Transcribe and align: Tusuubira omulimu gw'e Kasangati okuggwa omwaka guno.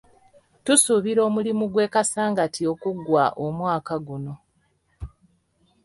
Tusuubira 0.65 1.21
omulimu 1.27 1.65
gw'e 1.73 1.87
Kasangati 1.93 2.61
okuggwa 2.73 3.25
omwaka 3.45 3.95
guno. 4.05 4.33